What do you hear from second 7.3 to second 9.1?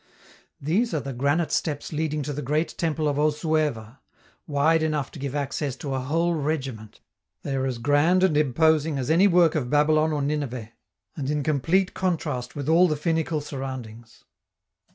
they are as grand and imposing